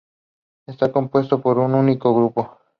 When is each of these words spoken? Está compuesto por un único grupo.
Está 0.65 0.91
compuesto 0.91 1.43
por 1.43 1.59
un 1.59 1.75
único 1.75 2.11
grupo. 2.15 2.57